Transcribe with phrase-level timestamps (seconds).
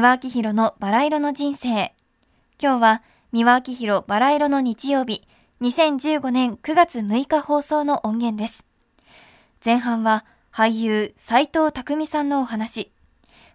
[0.00, 1.94] 三輪明宏のバラ色の人生。
[2.58, 3.02] 今日は
[3.32, 5.28] 三輪明宏バラ色の日曜日、
[5.60, 8.64] 2015年9月6日放送の音源です。
[9.62, 12.90] 前半は俳優斎藤匠さんのお話。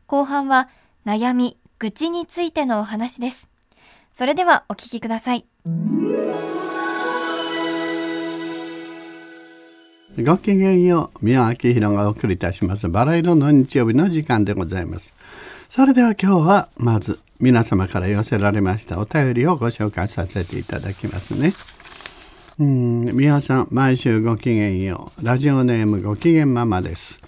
[0.05, 0.69] 後半は
[1.03, 3.49] 悩み、愚痴についてのお話です。
[4.13, 5.47] それではお聞きください。
[10.23, 12.87] ごきげんよう、宮脇宏がお送りいたします。
[12.87, 15.13] バラ色の日曜日の時間でございます。
[15.69, 21.53] それでは今日はまず皆様から寄せられましたお便りをご紹介させていただきますね。
[22.57, 25.25] うん、皆さん、毎週ごきげんよう。
[25.25, 27.21] ラジオネームごきげんママです。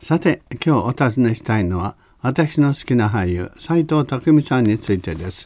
[0.00, 5.44] さて、今日お尋ねしたいのは、私の好きな俳優、斎藤工さんについてです。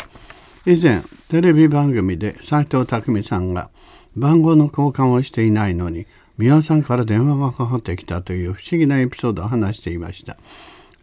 [0.65, 3.69] 以前、テレビ番組で斎藤工さんが
[4.17, 6.07] 番号の交換をしていないのに、
[6.39, 10.37] 宮さんから電話がかかってきたという不思議なエピソードを話していました。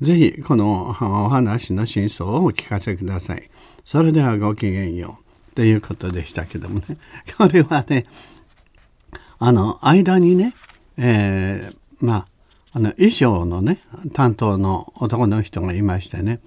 [0.01, 0.93] ぜひこのお
[1.29, 3.49] 話の真相をお聞かせください。
[3.85, 5.29] それではごきげんよう。
[5.55, 6.97] ということでしたけどもね。
[7.37, 8.05] これはね、
[9.39, 10.53] あの、間にね、
[10.95, 12.27] えー、まあ、
[12.71, 13.79] あの衣装のね、
[14.13, 16.39] 担当の男の人がいましてね。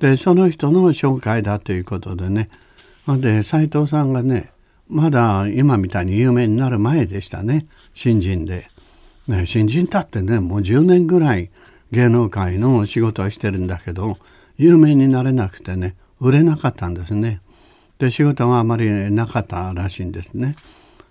[0.00, 2.48] で、その人の紹介だということでね。
[3.06, 4.50] で、斎藤さんがね、
[4.88, 7.66] まだ今みたいに有名になる前でしたね。
[7.94, 8.70] 新人で、
[9.26, 11.50] ね、新人だってねもう10年ぐらい
[11.92, 14.18] 芸能界の仕事をしてるんだけど
[14.56, 17.40] 有名になれなくてね売れなかったんですね。
[17.98, 20.56] で仕事があまりなかったらしいんですね。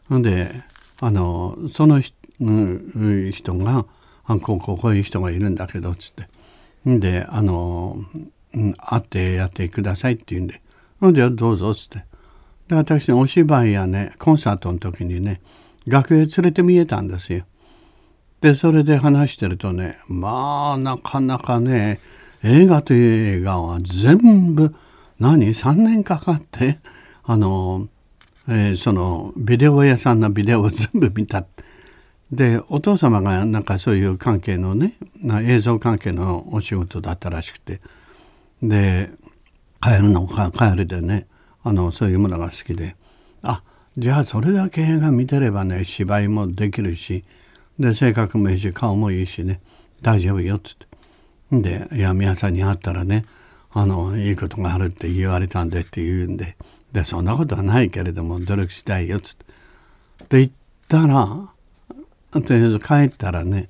[0.09, 0.63] で
[0.99, 3.85] あのその人が
[4.25, 6.27] あこうこういう人がいるんだけどっつって。
[6.85, 7.97] であの、
[8.53, 10.61] うん会ってやってくださいって言うんで
[11.13, 12.06] 「じゃあどうぞ」っつって。
[12.67, 15.41] で私お芝居やねコンサートの時にね
[15.85, 17.45] 楽屋連れて見えたんですよ。
[18.41, 21.99] でそれで話してるとねまあなかなかね
[22.43, 24.75] 映画という映画は全部
[25.19, 26.79] 何？3年かかって
[27.23, 27.87] あの、
[28.47, 31.45] えー、そのビデオ屋さんのビデオを 全部見た。
[32.31, 34.95] でお父様がなんかそういう関係のね
[35.43, 37.79] 映像関係のお仕事だったらしくて
[38.61, 39.11] で
[39.81, 41.25] 帰るのか帰るでね
[41.67, 42.95] あのそういうものが好きで。
[43.43, 43.61] あ
[43.97, 47.25] じゃあそれだけ映画見てればね芝居もできるし
[47.77, 49.59] で性格もいいし顔もいいしね。
[50.01, 50.87] 大丈夫よっつって。
[51.51, 53.25] でいや宮さんに会ったらね
[53.71, 56.55] あのいいことがあるって言われたんでって言うんで。
[56.93, 59.45] でそんなことはないけれども努力したいよっつって。
[60.29, 60.51] で言っ
[60.87, 61.49] たら
[62.31, 63.67] とりあえず帰ったらね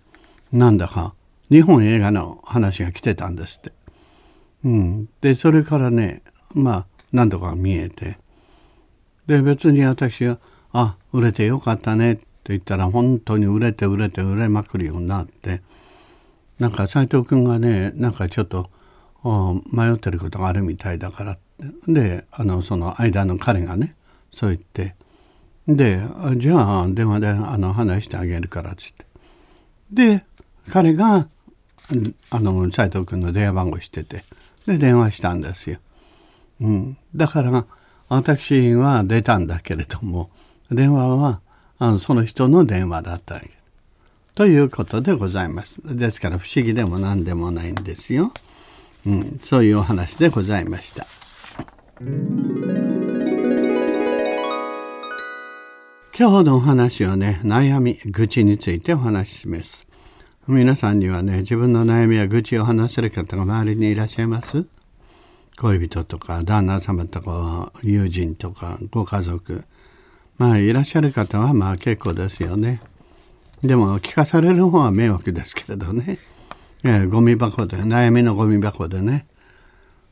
[0.52, 1.16] なんだか
[1.50, 3.72] 日本映画の話が来てたんですって。
[4.66, 6.22] うん、でそれからね
[6.54, 8.18] まあ何度か見えて。
[9.28, 10.40] で別に私が
[10.74, 15.62] 「あ売れてよかったね」って言ったら本当に売れて売れて売れまくるようになって。
[16.60, 18.72] なんか斎藤君がねなんかちょっと
[19.72, 21.38] 迷ってることがあるみたいだから。
[21.88, 23.96] であのその間の彼がね
[24.32, 24.96] そう言って。
[25.68, 26.02] で
[26.38, 29.06] じゃあ電話であの話してあげるからっつって。
[29.92, 30.24] で
[30.70, 31.28] 彼が
[32.30, 34.24] あの斎藤君の電話番号してて。
[34.66, 35.80] で電話したんですよ。
[36.60, 37.66] うん、だから
[38.10, 40.30] 私は出たんだけれども
[40.72, 41.42] 電話は
[41.78, 43.52] あのその人の電話だったわけ
[44.34, 45.82] ということでございます。
[45.84, 48.32] ですから不思議でも何でもないんですよ。
[49.06, 51.08] うん、そういうお話でございました。
[56.20, 59.88] 今日のお話はね悩み愚痴についてお話しします。
[60.48, 64.66] 皆さんにはね自分の悩みや愚痴を話せる方が周りにいらっしゃいます？
[65.58, 69.64] 恋人とか旦那様とか友人とかご家族。
[70.38, 72.80] まあいらっしゃる方はまあ結構ですよね。
[73.64, 76.20] でも聞かされる方は迷惑ですけれどね、
[76.84, 79.26] えー、ゴミ箱で悩みのゴミ箱でね、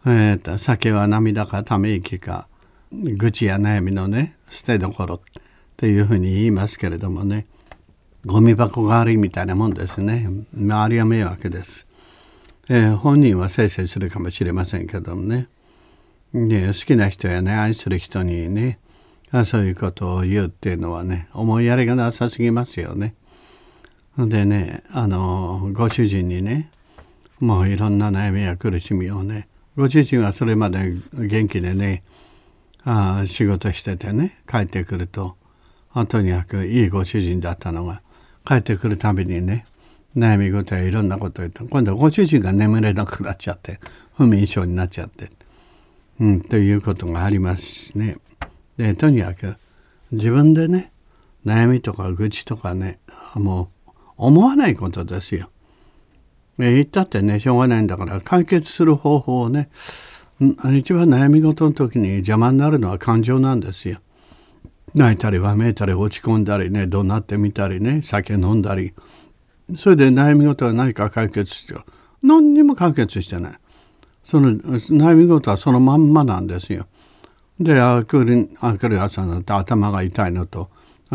[0.04, 2.48] えーと、酒は涙かため息か
[2.92, 5.20] 愚痴や悩みのね捨てどころっ
[5.78, 7.46] ていうふうに言いますけれどもね。
[8.26, 10.28] ゴミ箱代わりみたいなもんですね。
[10.58, 11.86] 周りは迷惑です。
[12.68, 15.48] えー、本人はせいせいするかもしれませんけどもね
[16.34, 18.80] ね好きな人やね愛する人にね
[19.46, 23.16] そういうことを言うっていうのはね思いやりがなさすぎますよね。
[24.18, 26.72] でねあのご主人にね
[27.40, 32.04] もういろんな悩みや苦しみをねご主人はそれまで元気でね
[32.84, 35.36] あ仕事しててね帰ってくると
[36.08, 38.02] とにかくいいご主人だったのが
[38.46, 39.66] 帰ってくるたびにね
[40.16, 43.80] 悩み事やいろんなこと言って今度ご主人が眠れなくなっちゃって
[44.16, 45.30] 不眠症になっちゃって、
[46.20, 48.18] うん、ということがありますしね
[48.78, 49.56] でとにかく
[50.12, 50.92] 自分でね
[51.46, 53.00] 悩みとか愚痴とかね
[53.36, 55.50] もう思わないことですよ。
[56.58, 59.70] 言ったってねしょうがないんだから解決する方法をね
[60.74, 64.00] 一番悩み事の時に邪魔になるのは感情なんですよ。
[64.94, 68.94] 泣いたりわめいたり落ち込んだりね怒鳴ってみたりね酒飲んだり
[69.76, 71.76] それで悩み事は何か解決して
[72.22, 73.54] 何にも解決してない。
[74.24, 76.88] その悩み事はそのまんまなんですよ。
[77.60, 80.70] であくるあくる朝になって頭が痛いのと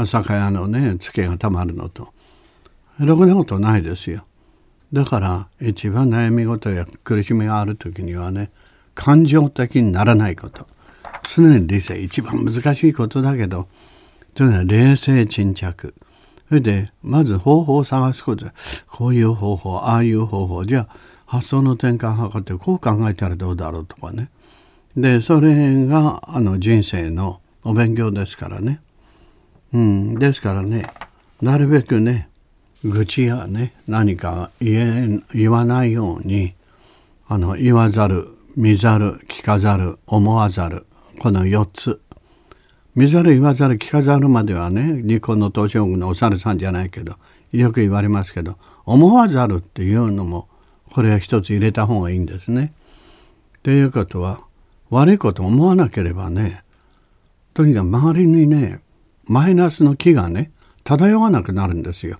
[0.04, 2.12] 酒屋のねつけがたまるのと。
[2.98, 4.24] ろくなことないですよ。
[4.92, 8.50] だから一番悩み事や苦しみがある時にはね
[8.94, 10.66] 感情的にならないこと。
[11.22, 12.00] 常に理性。
[12.00, 13.68] 一番難しいことだけど
[14.34, 15.94] というのは冷静沈着。
[16.50, 18.46] それでまず方法を探すこと。
[18.88, 20.64] こういう方法ああいう方法。
[20.64, 24.30] じゃあ発想の転換を図ってこう考えたらどうだろうとかね。
[24.96, 28.80] でそれがあの人生のお勉強ですからね、
[29.72, 30.90] うん、ですからね
[31.40, 32.28] なるべくね
[32.84, 36.54] 愚痴やね何か言え言わないように
[37.28, 40.86] あの言わざる見ざる聞かざる思わざる
[41.20, 42.00] この4つ
[43.00, 47.16] 見ざる言わざる聞かざるまではね日本の東照宮のお猿さんじゃないけど
[47.50, 50.48] よく言われますけど思わざるっていうのも
[50.92, 52.74] これは一つ入れた方がいいんですね。
[53.62, 54.42] ということは
[54.90, 56.62] 悪いこと思わなければね
[57.54, 58.82] とにかく周りにね
[59.24, 60.50] マイナスの気がね
[60.84, 62.18] 漂わなくなるんですよ。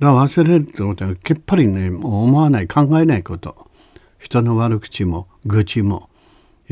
[0.00, 3.70] だから忘れるってことはきっぱりね思わない考えないこと
[4.18, 6.10] 人の悪口も愚痴も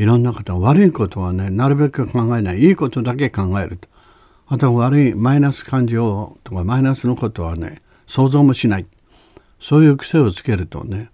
[0.01, 2.59] いろんなこと悪いことはねなるべく考えない。
[2.59, 3.87] いいことだけ考えると。
[4.47, 8.87] あと悪いマイナス感情とかマイナスのことはね想像もしない。
[9.59, 11.11] そういう癖をつけるとね。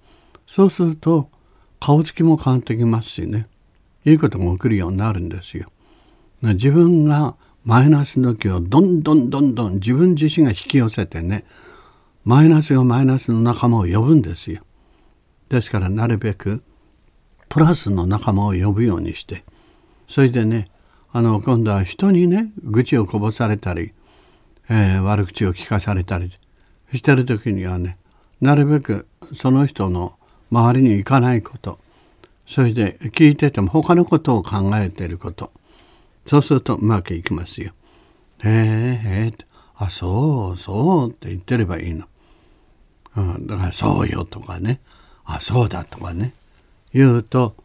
[0.47, 1.29] そうすると
[1.81, 3.49] 顔つきも変わってきますしね。
[4.05, 5.69] いいことも起きるようになるんですよ。
[6.41, 7.35] 自分が
[7.65, 11.43] マイナスの気をどんどんどんどん自分自身が引き寄せてね
[12.23, 14.61] マイナスがマイナスの仲間を呼ぶんですよ。
[15.49, 16.63] ですからなるべく
[17.49, 19.43] プラスの仲間を呼ぶようにして。
[20.07, 20.67] それでね
[21.11, 23.93] あの今度は人にね愚痴をこぼされたり、
[24.69, 26.31] えー、悪口を聞かされたり
[26.93, 27.97] してる時にはね
[28.39, 30.17] なるべくその人の
[30.51, 31.79] 周りに行かないこと。
[32.45, 35.51] それで聞いてても他のことを考えていること。
[36.25, 37.73] そうするとうまくいきますよ。
[38.43, 39.31] へえへえ
[39.75, 42.05] あそうそうって言ってればいいの。
[43.17, 44.79] うん、だからそうよとかね。
[45.25, 46.33] あそうだとかね。
[46.93, 47.55] 言うと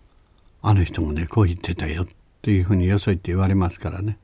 [0.62, 2.06] あの人もねこう言ってたよっ
[2.42, 4.18] ていうふうによそいって言われますからね。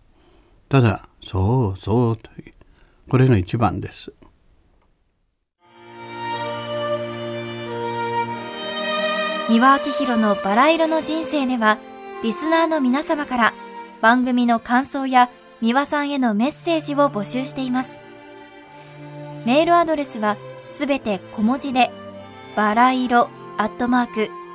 [0.68, 2.52] ただそうそうという
[3.08, 4.12] これが一番です。
[9.48, 11.78] 三輪明宏のバラ色の人生では
[12.22, 13.54] リスナーの皆様から
[14.02, 15.30] 番組の感想や
[15.62, 17.98] 三輪さんへのメッセージを募集しています。
[19.46, 20.36] メールアドレスは
[20.70, 21.90] すべて小文字で
[22.56, 24.30] バラ色アットマーク